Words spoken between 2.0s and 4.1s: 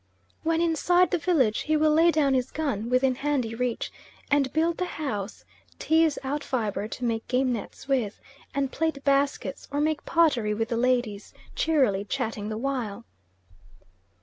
down his gun, within handy reach,